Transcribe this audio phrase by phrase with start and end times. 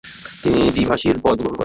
[0.43, 1.59] তিনি দ্বিভাষীর পদ গ্রহণ করেন।